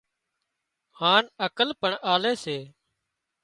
هانَ 0.99 1.23
عقل 1.45 1.69
پڻ 1.81 1.91
آلي 2.13 2.33
سي 2.43 2.57